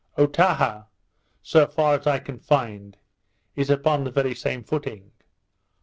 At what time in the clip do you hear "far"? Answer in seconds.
1.67-1.93